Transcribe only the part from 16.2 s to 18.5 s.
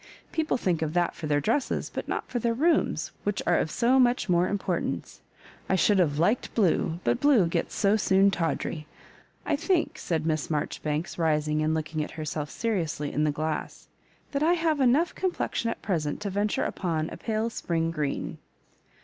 to venture upon a pale spring green.